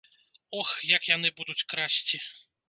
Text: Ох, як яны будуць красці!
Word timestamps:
Ох, 0.61 0.71
як 0.95 1.09
яны 1.09 1.31
будуць 1.41 1.59
красці! 1.75 2.23